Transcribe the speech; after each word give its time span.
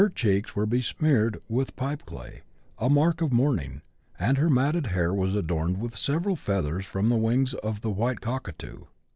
105 0.01 0.15
cheeks 0.19 0.55
were 0.55 0.65
besmeared 0.65 1.39
with 1.47 1.75
pipeclay, 1.75 2.41
a 2.79 2.89
mark 2.89 3.21
of 3.21 3.31
mourning, 3.31 3.83
and 4.17 4.39
her 4.39 4.49
matted 4.49 4.87
hair 4.87 5.13
was 5.13 5.35
adorned 5.35 5.77
with 5.79 5.95
several 5.95 6.35
feathers 6.35 6.87
from 6.87 7.07
the 7.07 7.17
wings 7.17 7.53
of 7.61 7.81
the 7.81 7.91
white 7.91 8.19
cockatoo. 8.19 8.85